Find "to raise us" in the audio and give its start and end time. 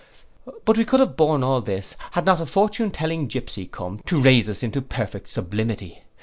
4.07-4.63